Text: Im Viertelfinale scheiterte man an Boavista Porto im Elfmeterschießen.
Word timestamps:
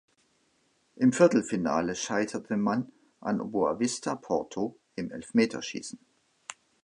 Im 0.95 1.13
Viertelfinale 1.13 1.93
scheiterte 1.93 2.57
man 2.57 2.91
an 3.19 3.51
Boavista 3.51 4.15
Porto 4.15 4.75
im 4.95 5.11
Elfmeterschießen. 5.11 5.99